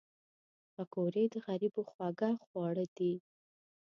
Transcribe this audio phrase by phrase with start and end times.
[0.73, 3.13] پکورې د غریبو خوږ خواړه دي